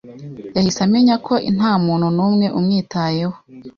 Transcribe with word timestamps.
yahise 0.55 0.79
amenya 0.87 1.15
ko 1.25 1.33
ntamuntu 1.55 2.07
numwe 2.15 2.45
umwitayeho. 2.57 3.37